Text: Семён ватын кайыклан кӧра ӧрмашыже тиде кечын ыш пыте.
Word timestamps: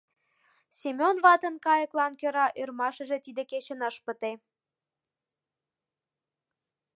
Семён 0.79 1.15
ватын 1.25 1.55
кайыклан 1.65 2.13
кӧра 2.19 2.47
ӧрмашыже 2.61 3.17
тиде 3.25 3.43
кечын 3.51 3.81
ыш 3.89 3.95
пыте. 4.05 4.31